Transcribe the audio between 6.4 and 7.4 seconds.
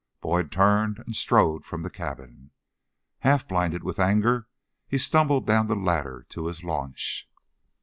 his launch.